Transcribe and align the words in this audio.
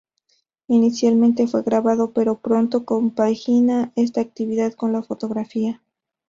Inicialmente 0.67 1.45
fue 1.47 1.61
grabador 1.61 2.11
pero 2.11 2.39
pronto 2.39 2.85
compagina 2.85 3.91
esta 3.95 4.19
actividad 4.19 4.73
con 4.73 4.91
la 4.93 5.03
fotografía. 5.03 5.79